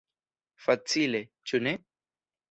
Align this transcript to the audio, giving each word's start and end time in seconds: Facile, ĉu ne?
Facile, 0.67 1.21
ĉu 1.51 1.59
ne? 1.67 1.75